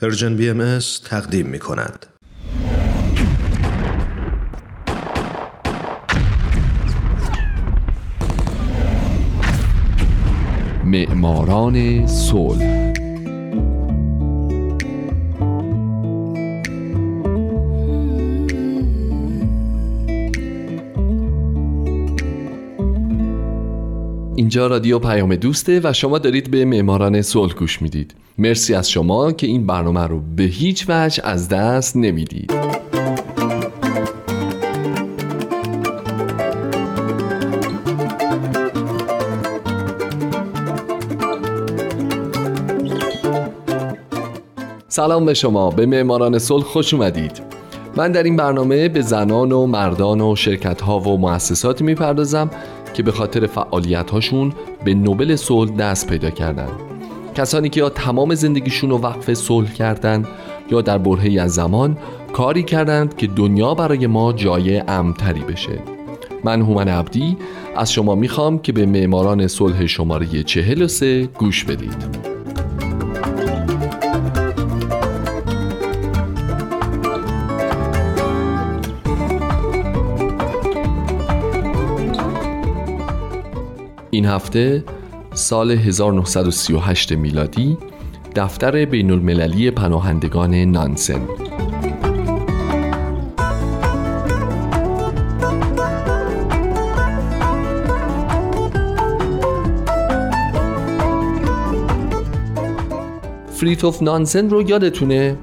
پرژن 0.00 0.36
بی 0.36 0.50
تقدیم 1.04 1.46
می 1.46 1.58
کند. 1.58 2.06
معماران 10.84 12.06
صلح 12.06 12.89
اینجا 24.40 24.66
رادیو 24.66 24.98
پیام 24.98 25.36
دوسته 25.36 25.80
و 25.84 25.92
شما 25.92 26.18
دارید 26.18 26.50
به 26.50 26.64
معماران 26.64 27.22
صلح 27.22 27.54
گوش 27.54 27.82
می‌دید. 27.82 28.14
مرسی 28.38 28.74
از 28.74 28.90
شما 28.90 29.32
که 29.32 29.46
این 29.46 29.66
برنامه 29.66 30.06
رو 30.06 30.20
به 30.36 30.42
هیچ 30.42 30.84
وجه 30.88 31.26
از 31.26 31.48
دست 31.48 31.96
نمی‌دید. 31.96 32.52
سلام 44.88 45.24
به 45.24 45.34
شما. 45.34 45.70
به 45.70 45.86
معماران 45.86 46.38
صلح 46.38 46.64
خوش 46.64 46.94
اومدید. 46.94 47.42
من 47.96 48.12
در 48.12 48.22
این 48.22 48.36
برنامه 48.36 48.88
به 48.88 49.00
زنان 49.00 49.52
و 49.52 49.66
مردان 49.66 50.20
و 50.20 50.36
شرکت 50.36 50.80
ها 50.80 51.00
و 51.00 51.18
مؤسساتی 51.18 51.84
می‌پردازم 51.84 52.50
که 52.94 53.02
به 53.02 53.12
خاطر 53.12 53.46
فعالیت 53.46 54.10
هاشون 54.10 54.52
به 54.84 54.94
نوبل 54.94 55.36
صلح 55.36 55.70
دست 55.70 56.06
پیدا 56.06 56.30
کردن. 56.30 56.68
کسانی 57.34 57.68
که 57.68 57.80
یا 57.80 57.88
تمام 57.88 58.34
زندگیشون 58.34 58.90
رو 58.90 58.98
وقف 58.98 59.34
صلح 59.34 59.72
کردند 59.72 60.28
یا 60.70 60.80
در 60.80 60.98
برهی 60.98 61.38
از 61.38 61.54
زمان 61.54 61.96
کاری 62.32 62.62
کردند 62.62 63.16
که 63.16 63.26
دنیا 63.26 63.74
برای 63.74 64.06
ما 64.06 64.32
جای 64.32 64.78
امتری 64.78 65.40
بشه. 65.40 65.78
من 66.44 66.62
هومن 66.62 66.88
عبدی 66.88 67.36
از 67.76 67.92
شما 67.92 68.14
می‌خوام 68.14 68.58
که 68.58 68.72
به 68.72 68.86
معماران 68.86 69.46
صلح 69.46 69.86
شماره 69.86 70.42
43 70.42 71.26
گوش 71.26 71.64
بدید. 71.64 72.29
این 84.10 84.26
هفته 84.26 84.84
سال 85.34 85.70
1938 85.70 87.12
میلادی 87.12 87.78
دفتر 88.36 88.84
بین 88.84 89.10
المللی 89.10 89.70
پناهندگان 89.70 90.54
نانسن. 90.54 91.20
فریتوف 103.50 104.02
نانسن 104.02 104.50
رو 104.50 104.70
یادتونه؟ 104.70 105.36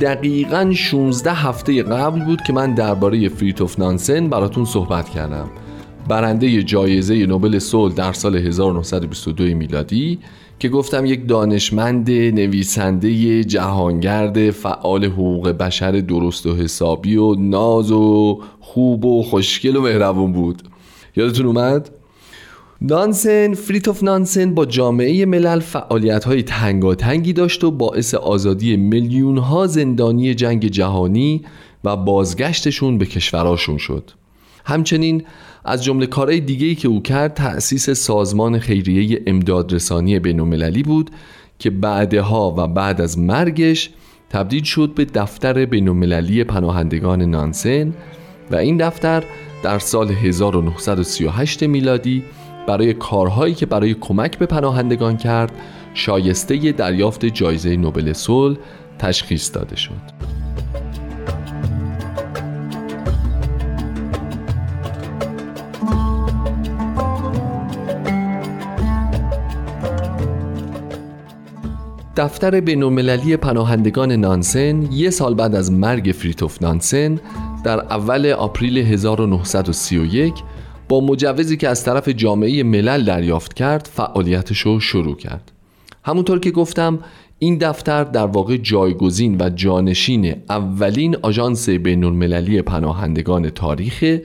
دقیقا 0.00 0.72
16 0.74 1.32
هفته 1.32 1.82
قبل 1.82 2.24
بود 2.24 2.42
که 2.42 2.52
من 2.52 2.74
درباره 2.74 3.28
فریتوف 3.28 3.78
نانسن 3.78 4.28
براتون 4.28 4.64
صحبت 4.64 5.08
کردم. 5.08 5.50
برنده 6.08 6.62
جایزه 6.62 7.26
نوبل 7.26 7.58
صلح 7.58 7.94
در 7.94 8.12
سال 8.12 8.36
1922 8.36 9.44
میلادی 9.44 10.18
که 10.58 10.68
گفتم 10.68 11.06
یک 11.06 11.28
دانشمند 11.28 12.10
نویسنده 12.10 13.44
جهانگرد 13.44 14.50
فعال 14.50 15.04
حقوق 15.04 15.48
بشر 15.48 15.90
درست 15.92 16.46
و 16.46 16.56
حسابی 16.56 17.16
و 17.16 17.34
ناز 17.34 17.92
و 17.92 18.40
خوب 18.60 19.04
و 19.04 19.22
خوشگل 19.22 19.76
و 19.76 19.82
مهربون 19.82 20.32
بود 20.32 20.62
یادتون 21.16 21.46
اومد؟ 21.46 21.90
نانسن 22.80 23.54
فریتوف 23.54 24.02
نانسن 24.02 24.54
با 24.54 24.66
جامعه 24.66 25.26
ملل 25.26 25.60
فعالیت 25.60 26.24
های 26.24 26.42
تنگاتنگی 26.42 27.32
داشت 27.32 27.64
و 27.64 27.70
باعث 27.70 28.14
آزادی 28.14 28.76
میلیون 28.76 29.38
ها 29.38 29.66
زندانی 29.66 30.34
جنگ 30.34 30.66
جهانی 30.66 31.42
و 31.84 31.96
بازگشتشون 31.96 32.98
به 32.98 33.06
کشوراشون 33.06 33.78
شد 33.78 34.10
همچنین 34.64 35.24
از 35.64 35.84
جمله 35.84 36.06
کارهای 36.06 36.40
دیگه‌ای 36.40 36.74
که 36.74 36.88
او 36.88 37.02
کرد 37.02 37.34
تأسیس 37.34 37.90
سازمان 37.90 38.58
خیریه 38.58 39.22
امدادرسانی 39.26 40.18
بین‌المللی 40.18 40.82
بود 40.82 41.10
که 41.58 41.70
بعدها 41.70 42.54
و 42.58 42.66
بعد 42.68 43.00
از 43.00 43.18
مرگش 43.18 43.90
تبدیل 44.30 44.62
شد 44.62 44.94
به 44.94 45.04
دفتر 45.04 45.64
بین‌المللی 45.64 46.44
پناهندگان 46.44 47.22
نانسن 47.22 47.94
و 48.50 48.56
این 48.56 48.76
دفتر 48.76 49.24
در 49.62 49.78
سال 49.78 50.10
1938 50.10 51.62
میلادی 51.62 52.22
برای 52.66 52.94
کارهایی 52.94 53.54
که 53.54 53.66
برای 53.66 53.94
کمک 53.94 54.38
به 54.38 54.46
پناهندگان 54.46 55.16
کرد 55.16 55.52
شایسته 55.94 56.72
دریافت 56.72 57.24
جایزه 57.24 57.76
نوبل 57.76 58.12
صلح 58.12 58.56
تشخیص 58.98 59.54
داده 59.54 59.76
شد. 59.76 60.21
دفتر 72.22 72.60
بینالمللی 72.60 73.36
پناهندگان 73.36 74.12
نانسن 74.12 74.92
یه 74.92 75.10
سال 75.10 75.34
بعد 75.34 75.54
از 75.54 75.72
مرگ 75.72 76.14
فریتوف 76.18 76.62
نانسن 76.62 77.20
در 77.64 77.80
اول 77.80 78.26
آپریل 78.26 78.78
1931 78.78 80.34
با 80.88 81.00
مجوزی 81.00 81.56
که 81.56 81.68
از 81.68 81.84
طرف 81.84 82.08
جامعه 82.08 82.62
ملل 82.62 83.04
دریافت 83.04 83.54
کرد 83.54 83.88
فعالیتش 83.92 84.58
رو 84.58 84.80
شروع 84.80 85.16
کرد. 85.16 85.52
همونطور 86.04 86.38
که 86.38 86.50
گفتم 86.50 86.98
این 87.38 87.58
دفتر 87.58 88.04
در 88.04 88.26
واقع 88.26 88.56
جایگزین 88.56 89.36
و 89.40 89.50
جانشین 89.50 90.34
اولین 90.48 91.16
آژانس 91.22 91.68
بینالمللی 91.68 92.62
پناهندگان 92.62 93.50
تاریخ 93.50 94.18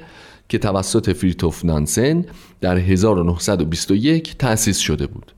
که 0.50 0.58
توسط 0.58 1.10
فریتوف 1.10 1.66
نانسن 1.66 2.26
در 2.62 2.78
1921 2.78 4.38
تأسیس 4.38 4.78
شده 4.78 5.08
بود. 5.08 5.37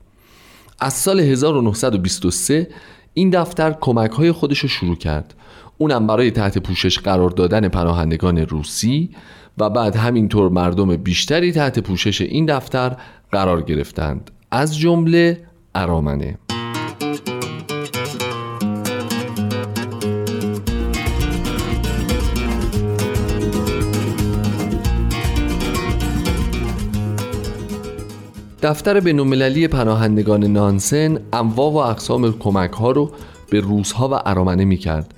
از 0.80 0.92
سال 0.92 1.20
1923 1.20 2.68
این 3.14 3.30
دفتر 3.30 3.76
کمک 3.80 4.10
های 4.10 4.32
خودش 4.32 4.58
رو 4.58 4.68
شروع 4.68 4.96
کرد. 4.96 5.34
اونم 5.78 6.06
برای 6.06 6.30
تحت 6.30 6.58
پوشش 6.58 6.98
قرار 6.98 7.30
دادن 7.30 7.68
پناهندگان 7.68 8.38
روسی 8.38 9.10
و 9.58 9.70
بعد 9.70 9.96
همینطور 9.96 10.48
مردم 10.48 10.96
بیشتری 10.96 11.52
تحت 11.52 11.78
پوشش 11.78 12.20
این 12.20 12.46
دفتر 12.46 12.96
قرار 13.32 13.62
گرفتند. 13.62 14.30
از 14.50 14.78
جمله 14.78 15.42
ارامنه. 15.74 16.38
دفتر 28.62 29.00
بینالمللی 29.00 29.68
پناهندگان 29.68 30.44
نانسن 30.44 31.18
انواع 31.32 31.72
و 31.72 31.76
اقسام 31.76 32.38
کمک 32.38 32.72
ها 32.72 32.90
رو 32.90 33.10
به 33.50 33.60
روزها 33.60 34.08
و 34.08 34.28
ارامنه 34.28 34.64
می 34.64 34.76
کرد 34.76 35.14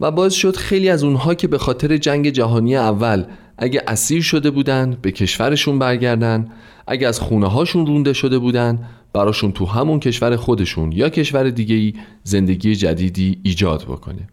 و 0.00 0.10
باعث 0.10 0.32
شد 0.32 0.56
خیلی 0.56 0.88
از 0.88 1.04
اونها 1.04 1.34
که 1.34 1.48
به 1.48 1.58
خاطر 1.58 1.96
جنگ 1.96 2.30
جهانی 2.30 2.76
اول 2.76 3.24
اگه 3.58 3.82
اسیر 3.86 4.22
شده 4.22 4.50
بودن 4.50 4.96
به 5.02 5.12
کشورشون 5.12 5.78
برگردن 5.78 6.48
اگه 6.86 7.08
از 7.08 7.20
خونه 7.20 7.46
هاشون 7.46 7.86
رونده 7.86 8.12
شده 8.12 8.38
بودن 8.38 8.78
براشون 9.12 9.52
تو 9.52 9.66
همون 9.66 10.00
کشور 10.00 10.36
خودشون 10.36 10.92
یا 10.92 11.08
کشور 11.08 11.50
دیگه 11.50 11.74
ای 11.74 11.94
زندگی 12.22 12.76
جدیدی 12.76 13.38
ایجاد 13.42 13.82
بکنه. 13.82 14.28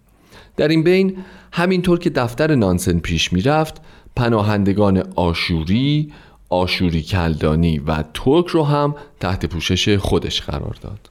در 0.57 0.67
این 0.67 0.83
بین 0.83 1.17
همینطور 1.51 1.99
که 1.99 2.09
دفتر 2.09 2.55
نانسن 2.55 2.99
پیش 2.99 3.33
می‌رفت 3.33 3.81
پناهندگان 4.15 5.03
آشوری 5.15 6.11
آشوری 6.51 7.01
کلدانی 7.01 7.79
و 7.79 8.03
ترک 8.13 8.47
رو 8.47 8.63
هم 8.63 8.95
تحت 9.19 9.45
پوشش 9.45 9.97
خودش 9.97 10.41
قرار 10.41 10.75
داد. 10.81 11.09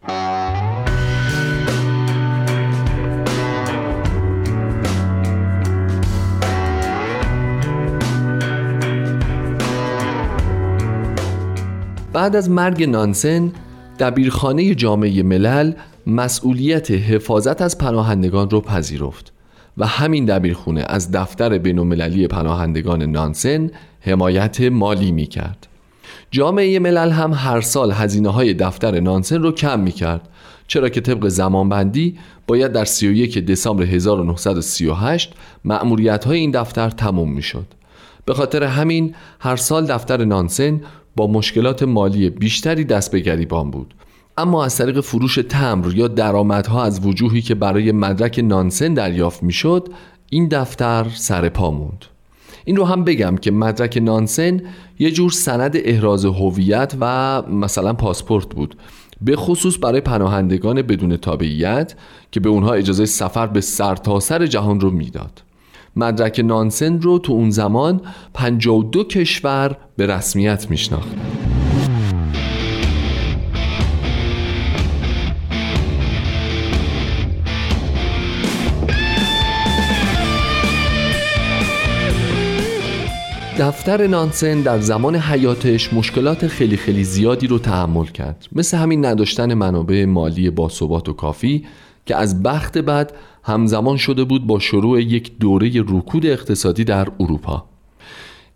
بعد 12.12 12.36
از 12.36 12.50
مرگ 12.50 12.82
نانسن 12.82 13.52
دبیرخانه 13.98 14.75
جامعه 14.75 15.22
ملل 15.22 15.72
مسئولیت 16.06 16.90
حفاظت 16.90 17.62
از 17.62 17.78
پناهندگان 17.78 18.50
رو 18.50 18.60
پذیرفت. 18.60 19.32
و 19.78 19.87
همین 19.87 20.25
دبیرخونه 20.25 20.84
از 20.88 21.12
دفتر 21.12 21.58
بینالمللی 21.58 22.26
پناهندگان 22.26 23.02
نانسن 23.02 23.70
حمایت 24.00 24.61
مالی 24.61 25.12
می 25.12 25.26
کرد 25.26 25.67
جامعه 26.31 26.78
ملل 26.78 27.11
هم 27.11 27.32
هر 27.32 27.61
سال 27.61 27.93
هزینه 27.93 28.28
های 28.28 28.55
دفتر 28.55 29.00
نانسن 29.00 29.43
رو 29.43 29.52
کم 29.52 29.81
می 29.81 29.93
کرد 29.93 30.28
چرا 30.67 30.88
که 30.88 31.00
طبق 31.00 31.28
زمانبندی 31.28 32.19
باید 32.46 32.72
در 32.72 32.84
31 32.84 33.38
دسامبر 33.38 33.84
1938 33.84 35.32
مأموریت 35.64 36.25
های 36.25 36.38
این 36.38 36.50
دفتر 36.50 36.90
تموم 36.90 37.32
می 37.32 37.43
شد. 37.43 37.67
به 38.25 38.34
خاطر 38.34 38.62
همین 38.62 39.14
هر 39.40 39.56
سال 39.56 39.87
دفتر 39.87 40.25
نانسن 40.25 40.81
با 41.17 41.26
مشکلات 41.26 41.82
مالی 41.82 42.31
بیشتری 42.31 42.84
دست 42.84 43.12
به 43.12 43.20
گریبان 43.20 43.70
بود 43.70 43.94
اما 44.38 44.65
از 44.65 44.77
طریق 44.77 45.00
فروش 45.00 45.35
تمر 45.35 45.94
یا 45.94 46.09
درآمدها 46.09 46.85
از 46.85 47.06
وجوهی 47.06 47.43
که 47.43 47.55
برای 47.55 47.93
مدرک 47.93 48.41
نانسن 48.44 48.94
دریافت 48.94 49.43
می‌شد 49.43 49.88
این 50.31 50.49
دفتر 50.49 51.06
سر 51.15 51.49
پا 51.49 51.71
موند. 51.71 52.05
این 52.65 52.77
رو 52.77 52.85
هم 52.85 53.05
بگم 53.05 53.37
که 53.37 53.50
مدرک 53.50 53.99
نانسن 54.03 54.61
یه 54.99 55.11
جور 55.11 55.31
سند 55.31 55.73
احراز 55.75 56.25
هویت 56.25 56.94
و 57.00 57.43
مثلا 57.43 57.93
پاسپورت 57.93 58.49
بود. 58.49 58.77
به 59.21 59.37
خصوص 59.37 59.79
برای 59.82 60.00
پناهندگان 60.00 60.82
بدون 60.82 61.17
تابعیت 61.17 61.94
که 62.32 62.41
به 62.41 62.49
اونها 62.49 62.73
اجازه 62.73 63.06
سفر 63.06 63.47
به 63.47 63.61
سرتاسر 63.61 64.38
سر 64.38 64.47
جهان 64.47 64.81
رو 64.81 64.91
می‌داد. 64.91 65.43
مدرک 65.97 66.41
نانسن 66.44 67.00
رو 67.00 67.19
تو 67.19 67.32
اون 67.32 67.50
زمان 67.50 68.00
52 68.35 69.05
کشور 69.05 69.77
به 69.97 70.06
رسمیت 70.06 70.71
میشناختن 70.71 71.21
دفتر 83.60 84.06
نانسن 84.06 84.60
در 84.60 84.80
زمان 84.80 85.16
حیاتش 85.16 85.92
مشکلات 85.92 86.46
خیلی 86.46 86.76
خیلی 86.76 87.04
زیادی 87.04 87.46
رو 87.46 87.58
تحمل 87.58 88.06
کرد. 88.06 88.46
مثل 88.52 88.76
همین 88.76 89.04
نداشتن 89.04 89.54
منابع 89.54 90.04
مالی 90.04 90.50
باثبات 90.50 91.08
و 91.08 91.12
کافی 91.12 91.66
که 92.06 92.16
از 92.16 92.42
بخت 92.42 92.78
بعد 92.78 93.12
همزمان 93.42 93.96
شده 93.96 94.24
بود 94.24 94.46
با 94.46 94.58
شروع 94.58 95.02
یک 95.02 95.38
دوره 95.38 95.80
رکود 95.88 96.26
اقتصادی 96.26 96.84
در 96.84 97.08
اروپا. 97.20 97.64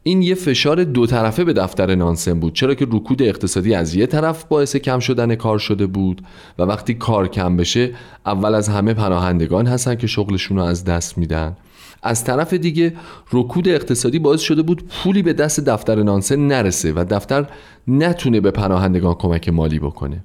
این 0.03 0.23
یه 0.23 0.35
فشار 0.35 0.85
دو 0.85 1.07
طرفه 1.07 1.45
به 1.45 1.53
دفتر 1.53 1.95
نانسن 1.95 2.41
بود 2.41 2.53
چرا 2.53 2.75
که 2.75 2.87
رکود 2.91 3.23
اقتصادی 3.23 3.75
از 3.75 3.95
یه 3.95 4.07
طرف 4.07 4.45
باعث 4.45 4.77
کم 4.77 4.99
شدن 4.99 5.35
کار 5.35 5.59
شده 5.59 5.87
بود 5.87 6.23
و 6.59 6.63
وقتی 6.63 6.95
کار 6.95 7.29
کم 7.29 7.57
بشه 7.57 7.95
اول 8.27 8.55
از 8.55 8.69
همه 8.69 8.95
پناهندگان 8.95 9.67
هستن 9.67 9.95
که 9.95 10.07
شغلشون 10.07 10.57
رو 10.57 10.63
از 10.63 10.85
دست 10.85 11.19
میدن. 11.19 11.57
از 12.05 12.25
طرف 12.25 12.55
دیگه 12.55 12.93
رکود 13.33 13.69
اقتصادی 13.69 14.19
باعث 14.19 14.41
شده 14.41 14.63
بود 14.63 14.83
پولی 14.89 15.23
به 15.23 15.33
دست 15.33 15.61
دفتر 15.61 16.03
نانسن 16.03 16.47
نرسه 16.47 16.93
و 16.93 17.05
دفتر 17.11 17.47
نتونه 17.89 18.41
به 18.41 18.51
پناهندگان 18.51 19.15
کمک 19.15 19.49
مالی 19.49 19.79
بکنه 19.79 20.25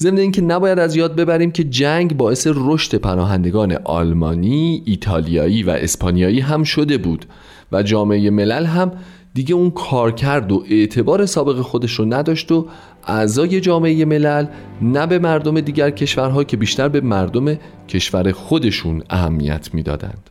ضمن 0.00 0.18
اینکه 0.18 0.42
نباید 0.42 0.78
از 0.78 0.96
یاد 0.96 1.16
ببریم 1.16 1.50
که 1.50 1.64
جنگ 1.64 2.16
باعث 2.16 2.48
رشد 2.54 2.94
پناهندگان 2.94 3.72
آلمانی، 3.84 4.82
ایتالیایی 4.84 5.62
و 5.62 5.70
اسپانیایی 5.70 6.40
هم 6.40 6.64
شده 6.64 6.98
بود 6.98 7.26
و 7.72 7.82
جامعه 7.82 8.30
ملل 8.30 8.64
هم 8.64 8.92
دیگه 9.34 9.54
اون 9.54 9.70
کارکرد 9.70 10.52
و 10.52 10.64
اعتبار 10.70 11.26
سابق 11.26 11.60
خودش 11.60 11.92
رو 11.92 12.04
نداشت 12.04 12.52
و 12.52 12.66
اعضای 13.06 13.60
جامعه 13.60 14.04
ملل 14.04 14.46
نه 14.82 15.06
به 15.06 15.18
مردم 15.18 15.60
دیگر 15.60 15.90
کشورها 15.90 16.44
که 16.44 16.56
بیشتر 16.56 16.88
به 16.88 17.00
مردم 17.00 17.58
کشور 17.88 18.32
خودشون 18.32 19.02
اهمیت 19.10 19.74
می‌دادند. 19.74 20.30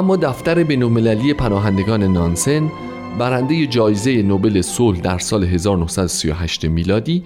اما 0.00 0.16
دفتر 0.16 0.62
بینالمللی 0.62 1.34
پناهندگان 1.34 2.02
نانسن 2.02 2.70
برنده 3.18 3.66
جایزه 3.66 4.22
نوبل 4.22 4.60
صلح 4.60 5.00
در 5.00 5.18
سال 5.18 5.44
1938 5.44 6.64
میلادی 6.64 7.24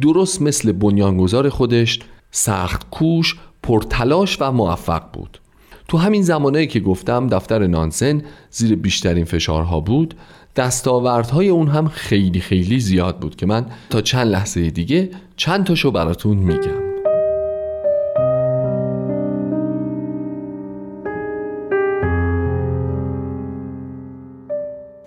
درست 0.00 0.42
مثل 0.42 0.72
بنیانگذار 0.72 1.48
خودش 1.48 2.00
سخت 2.30 2.90
کوش، 2.90 3.36
پرتلاش 3.62 4.36
و 4.40 4.52
موفق 4.52 5.02
بود. 5.12 5.40
تو 5.88 5.98
همین 5.98 6.22
زمانه 6.22 6.66
که 6.66 6.80
گفتم 6.80 7.26
دفتر 7.26 7.66
نانسن 7.66 8.22
زیر 8.50 8.76
بیشترین 8.76 9.24
فشارها 9.24 9.80
بود 9.80 10.14
دستاوردهای 10.56 11.48
اون 11.48 11.68
هم 11.68 11.88
خیلی 11.88 12.40
خیلی 12.40 12.80
زیاد 12.80 13.18
بود 13.18 13.36
که 13.36 13.46
من 13.46 13.66
تا 13.90 14.00
چند 14.00 14.26
لحظه 14.26 14.70
دیگه 14.70 15.10
چند 15.36 15.64
تاشو 15.64 15.90
براتون 15.90 16.36
میگم. 16.36 16.79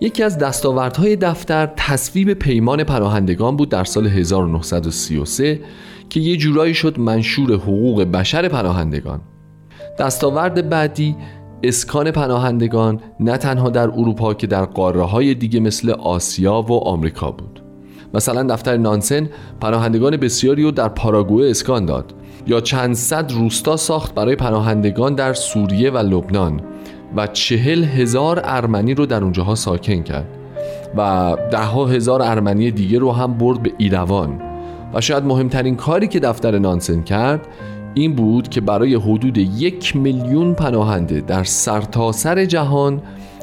یکی 0.04 0.24
از 0.24 0.38
دستاوردهای 0.38 1.16
دفتر 1.16 1.70
تصویب 1.78 2.34
پیمان 2.34 2.84
پناهندگان 2.84 3.58
بود 3.58 3.70
در 3.70 3.84
سال 3.84 4.08
1933 4.08 5.62
که 6.10 6.20
یه 6.20 6.38
جورایی 6.38 6.74
شد 6.74 7.00
منشور 7.00 7.54
حقوق 7.54 8.04
بشر 8.04 8.48
پناهندگان. 8.48 9.22
دستاورد 10.00 10.70
بعدی 10.70 11.16
اسکان 11.64 12.12
پناهندگان 12.12 13.00
نه 13.20 13.38
تنها 13.38 13.70
در 13.70 13.90
اروپا 13.90 14.34
که 14.34 14.48
در 14.48 14.66
قاره 14.66 15.02
های 15.02 15.34
دیگه 15.34 15.60
مثل 15.60 15.90
آسیا 15.90 16.62
و 16.62 16.74
آمریکا 16.74 17.32
بود. 17.32 17.64
مثلا 18.14 18.44
دفتر 18.44 18.78
نانسن 18.78 19.30
پناهندگان 19.62 20.18
بسیاری 20.18 20.64
رو 20.64 20.72
در 20.72 20.90
پاراگوئه 20.90 21.50
اسکان 21.50 21.86
داد 21.86 22.14
یا 22.48 22.62
چند 22.62 22.96
صد 22.96 23.32
روستا 23.32 23.78
ساخت 23.78 24.16
برای 24.16 24.36
پناهندگان 24.36 25.16
در 25.16 25.34
سوریه 25.34 25.92
و 25.92 25.98
لبنان. 25.98 26.62
و 27.16 27.28
چهل 27.28 27.84
هزار 27.84 28.42
ارمنی 28.44 28.94
رو 28.94 29.06
در 29.06 29.24
اونجاها 29.24 29.56
ساکن 29.56 30.04
کرد 30.04 30.28
و 30.98 31.36
ده 31.52 31.58
ها 31.58 31.86
هزار 31.86 32.22
ارمنی 32.22 32.72
دیگه 32.72 33.00
رو 33.00 33.12
هم 33.12 33.34
برد 33.34 33.64
به 33.64 33.72
ایروان 33.78 34.42
و 34.94 35.02
شاید 35.02 35.24
مهمترین 35.24 35.76
کاری 35.76 36.08
که 36.08 36.20
دفتر 36.20 36.60
نانسن 36.60 37.02
کرد 37.02 37.48
این 37.94 38.16
بود 38.16 38.50
که 38.50 38.62
برای 38.62 38.96
حدود 38.96 39.38
یک 39.38 39.96
میلیون 39.96 40.54
پناهنده 40.54 41.22
در 41.22 41.44
سرتاسر 41.44 42.36
سر 42.36 42.46
جهان 42.46 43.02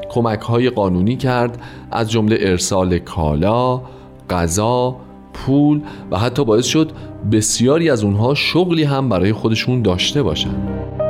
کمک 0.08 0.40
های 0.40 0.70
قانونی 0.70 1.16
کرد 1.16 1.58
از 1.90 2.10
جمله 2.10 2.36
ارسال 2.40 2.98
کالا، 2.98 3.82
غذا، 4.30 4.96
پول 5.34 5.80
و 6.10 6.18
حتی 6.18 6.44
باعث 6.44 6.66
شد 6.66 6.92
بسیاری 7.32 7.90
از 7.90 8.04
اونها 8.04 8.34
شغلی 8.34 8.82
هم 8.82 9.08
برای 9.08 9.32
خودشون 9.32 9.82
داشته 9.82 10.22
باشند. 10.22 11.09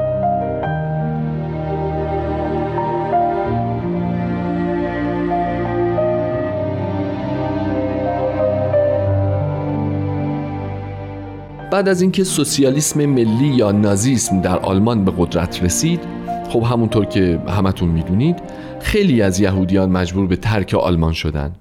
بعد 11.70 11.88
از 11.88 12.02
اینکه 12.02 12.24
سوسیالیسم 12.24 13.06
ملی 13.06 13.46
یا 13.46 13.72
نازیسم 13.72 14.40
در 14.40 14.58
آلمان 14.58 15.04
به 15.04 15.12
قدرت 15.18 15.62
رسید 15.62 16.00
خب 16.48 16.62
همونطور 16.62 17.04
که 17.04 17.40
همتون 17.48 17.88
می‌دونید 17.88 18.36
خیلی 18.80 19.22
از 19.22 19.40
یهودیان 19.40 19.90
مجبور 19.90 20.26
به 20.26 20.36
ترک 20.36 20.74
آلمان 20.74 21.12
شدن. 21.12 21.54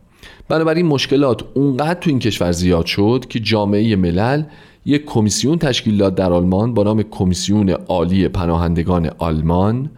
بنابراین 0.48 0.86
مشکلات 0.86 1.44
اونقدر 1.54 2.00
تو 2.00 2.10
این 2.10 2.20
کشور 2.20 2.51
زیاد 2.51 2.86
شد 2.86 3.25
که 3.30 3.39
جامعه 3.39 3.96
ملل 3.96 4.44
یک 4.86 5.06
کمیسیون 5.06 5.58
تشکیل 5.58 5.98
داد 5.98 6.16
در 6.16 6.34
آلمان 6.34 6.74
با 6.74 6.84
نام 6.84 7.04
کمیسیون 7.04 7.70
عالی 7.70 8.28
پناهندگان 8.28 9.10
آلمان. 9.18 9.89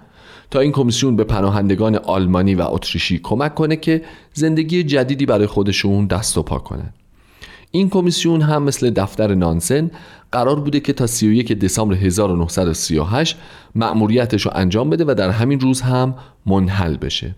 تا 0.51 0.59
این 0.59 0.71
کمیسیون 0.71 1.15
به 1.15 1.23
پناهندگان 1.23 1.95
آلمانی 1.95 2.55
و 2.55 2.61
اتریشی 2.61 3.19
کمک 3.23 3.55
کنه 3.55 3.75
که 3.75 4.01
زندگی 4.33 4.83
جدیدی 4.83 5.25
برای 5.25 5.47
خودشون 5.47 6.05
دست 6.05 6.37
و 6.37 6.43
پا 6.43 6.57
کنن. 6.57 6.93
این 7.71 7.89
کمیسیون 7.89 8.41
هم 8.41 8.63
مثل 8.63 8.89
دفتر 8.89 9.35
نانسن 9.35 9.91
قرار 10.31 10.59
بوده 10.59 10.79
که 10.79 10.93
تا 10.93 11.07
31 11.07 11.53
دسامبر 11.59 11.95
1938 11.95 13.37
مأموریتش 13.75 14.45
رو 14.45 14.51
انجام 14.55 14.89
بده 14.89 15.05
و 15.07 15.15
در 15.17 15.29
همین 15.29 15.59
روز 15.59 15.81
هم 15.81 16.15
منحل 16.45 16.97
بشه. 16.97 17.35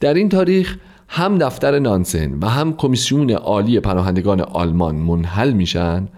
در 0.00 0.14
این 0.14 0.28
تاریخ 0.28 0.76
هم 1.08 1.38
دفتر 1.38 1.78
نانسن 1.78 2.38
و 2.42 2.48
هم 2.48 2.72
کمیسیون 2.72 3.30
عالی 3.30 3.80
پناهندگان 3.80 4.40
آلمان 4.40 4.96
منحل 4.96 5.52
میشن 5.52 6.08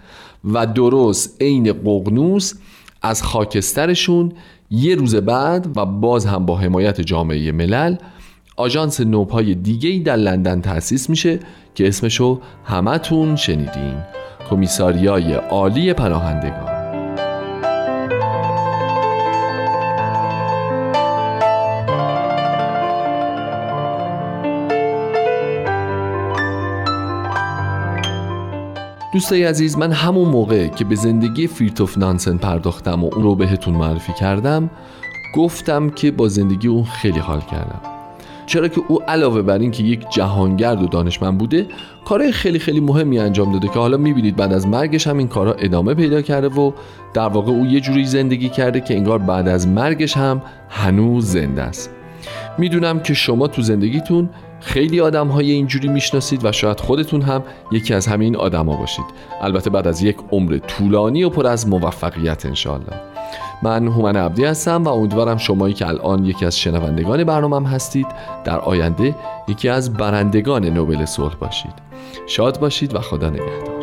و 0.45 0.67
درست 0.67 1.43
عین 1.43 1.73
ققنوس 1.73 2.55
از 3.03 3.23
خاکسترشون 3.23 4.33
یه 4.71 4.95
روز 4.95 5.15
بعد 5.15 5.77
و 5.77 5.87
باز 5.87 6.27
هم 6.27 6.47
با 6.47 6.57
حمایت 6.57 7.01
جامعه 7.01 7.53
ملل 7.53 7.97
آژانس 8.61 9.01
نوپای 9.01 9.55
دیگه 9.55 9.91
ای 9.91 9.99
در 9.99 10.17
لندن 10.17 10.61
تأسیس 10.61 11.11
میشه 11.11 11.39
که 11.75 11.89
اسمشو 11.89 12.41
همتون 12.65 13.37
شنیدین. 13.37 13.95
کمیساریای 14.51 15.35
عالی 15.35 15.93
پناهندگان. 15.93 16.81
دوستای 29.13 29.45
عزیز 29.45 29.79
من 29.79 29.93
همون 29.93 30.29
موقع 30.29 30.67
که 30.67 30.85
به 30.85 30.95
زندگی 30.95 31.47
فیرتوف 31.47 31.99
نانسن 31.99 32.37
پرداختم 32.37 33.05
و 33.05 33.11
اون 33.15 33.23
رو 33.23 33.35
بهتون 33.35 33.75
معرفی 33.75 34.13
کردم 34.13 34.71
گفتم 35.35 35.91
که 35.91 36.11
با 36.11 36.29
زندگی 36.29 36.69
اون 36.69 36.85
خیلی 36.85 37.19
حال 37.19 37.41
کردم. 37.41 38.00
چرا 38.51 38.69
که 38.69 38.83
او 38.89 39.03
علاوه 39.03 39.43
بر 39.43 39.59
اینکه 39.59 39.83
یک 39.83 40.09
جهانگرد 40.11 40.83
و 40.83 40.87
دانشمند 40.87 41.39
بوده 41.39 41.67
کارهای 42.05 42.33
خیلی 42.33 42.59
خیلی 42.59 42.81
مهمی 42.81 43.19
انجام 43.19 43.53
داده 43.53 43.69
که 43.69 43.79
حالا 43.79 43.97
می‌بینید 43.97 44.37
بعد 44.37 44.53
از 44.53 44.67
مرگش 44.67 45.07
هم 45.07 45.19
این 45.19 45.29
کارها 45.29 45.53
ادامه 45.53 45.95
پیدا 45.95 46.23
کرده 46.23 46.49
و 46.49 46.73
در 47.15 47.29
واقع 47.29 47.53
او 47.53 47.67
یه 47.67 47.81
جوری 47.81 48.05
زندگی 48.05 48.49
کرده 48.49 48.81
که 48.81 48.95
انگار 48.95 49.19
بعد 49.19 49.49
از 49.49 49.69
مرگش 49.69 50.17
هم 50.17 50.43
هنوز 50.69 51.27
زنده 51.27 51.63
است. 51.63 51.91
می‌دونم 52.59 53.01
که 53.01 53.15
شما 53.15 53.47
تو 53.47 53.63
زندگیتون 53.63 54.29
خیلی 54.61 55.01
آدم 55.01 55.29
های 55.29 55.51
اینجوری 55.51 55.89
می‌شناسید 55.89 56.45
و 56.45 56.53
شاید 56.53 56.81
خودتون 56.81 57.23
هم 57.23 57.43
یکی 57.73 57.95
از 57.95 58.07
همین 58.07 58.37
آدما 58.37 58.77
باشید. 58.77 59.07
البته 59.41 59.71
بعد 59.71 59.89
از 59.89 60.03
یک 60.03 60.17
عمر 60.33 60.59
طولانی 60.59 61.25
و 61.25 61.29
پر 61.29 61.47
از 61.47 61.69
موفقیت 61.69 62.47
انشالله 62.47 63.10
من 63.63 63.89
هومن 63.89 64.17
عبدی 64.17 64.45
هستم 64.45 64.85
و 64.85 64.89
امیدوارم 64.89 65.37
شمایی 65.37 65.75
که 65.75 65.89
الان 65.89 66.25
یکی 66.25 66.47
از 66.47 66.59
شنوندگان 66.59 67.25
برنامهم 67.25 67.65
هستید 67.65 68.07
در 68.45 68.59
آینده 68.59 69.15
یکی 69.49 69.69
از 69.69 69.93
برندگان 69.93 70.65
نوبل 70.65 71.05
صلح 71.05 71.35
باشید. 71.35 71.75
شاد 72.27 72.61
باشید 72.61 72.95
و 72.95 73.01
خدا 73.01 73.31
نگهدار. 73.31 73.80